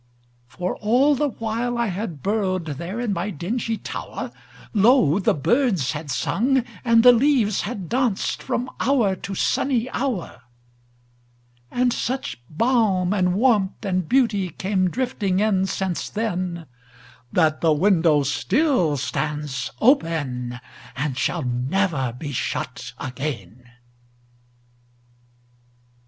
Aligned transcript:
For 0.47 0.75
all 0.77 1.13
the 1.13 1.29
while 1.29 1.77
I 1.77 1.85
had 1.85 2.23
burrowedThere 2.23 3.03
in 3.03 3.13
my 3.13 3.29
dingy 3.29 3.77
tower, 3.77 4.31
Lo! 4.73 5.19
the 5.19 5.35
birds 5.35 5.91
had 5.91 6.09
sung 6.09 6.63
and 6.83 7.03
the 7.03 7.11
leaves 7.11 7.61
had 7.61 7.87
dancedFrom 7.87 8.65
hour 8.79 9.15
to 9.17 9.35
sunny 9.35 9.87
hour. 9.91 10.41
And 11.69 11.93
such 11.93 12.41
balm 12.49 13.13
and 13.13 13.35
warmth 13.35 13.85
and 13.85 14.09
beautyCame 14.09 14.89
drifting 14.89 15.39
in 15.39 15.67
since 15.67 16.09
then, 16.09 16.65
That 17.31 17.61
the 17.61 17.71
window 17.71 18.23
still 18.23 18.97
stands 18.97 19.69
openAnd 19.79 20.59
shall 21.15 21.43
never 21.43 22.11
be 22.17 22.31
shut 22.31 22.93
again. 22.97 23.65